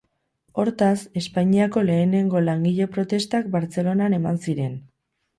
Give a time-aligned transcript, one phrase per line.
[0.61, 4.73] Hortaz, Espainiako lehenengo langile protestak Bartzelonan eman ziren.